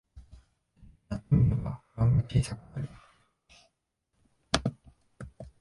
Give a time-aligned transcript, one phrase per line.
[1.11, 2.89] やってみれば不安が小さくなる